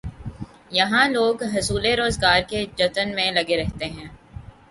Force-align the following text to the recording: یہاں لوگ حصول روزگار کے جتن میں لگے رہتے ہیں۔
یہاں 0.71 1.07
لوگ 1.09 1.43
حصول 1.53 1.85
روزگار 1.99 2.41
کے 2.49 2.65
جتن 2.77 3.15
میں 3.15 3.31
لگے 3.31 3.57
رہتے 3.57 3.85
ہیں۔ 3.85 4.07